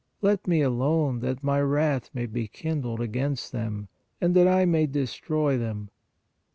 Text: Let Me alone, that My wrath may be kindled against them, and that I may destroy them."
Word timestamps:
Let 0.23 0.47
Me 0.47 0.61
alone, 0.63 1.19
that 1.19 1.43
My 1.43 1.61
wrath 1.61 2.09
may 2.11 2.25
be 2.25 2.47
kindled 2.47 3.01
against 3.01 3.51
them, 3.51 3.87
and 4.19 4.35
that 4.35 4.47
I 4.47 4.65
may 4.65 4.87
destroy 4.87 5.59
them." 5.59 5.91